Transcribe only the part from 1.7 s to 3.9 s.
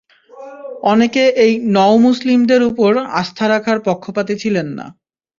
নও মুসলিমদের উপর আস্থা রাখার